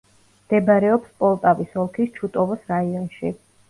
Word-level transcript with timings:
მდებარეობს 0.45 1.13
პოლტავის 1.21 1.79
ოლქის 1.85 2.13
ჩუტოვოს 2.19 2.69
რაიონში. 2.77 3.37